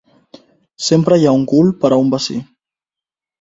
[0.85, 2.39] Sempre hi ha un cul per a un bací.